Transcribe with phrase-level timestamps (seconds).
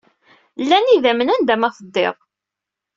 [0.61, 2.17] Llan yidammen anda ma teddid.